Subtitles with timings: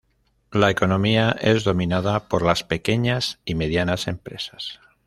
[0.51, 4.79] La economía es dominada por las pequeñas y medianas empresas.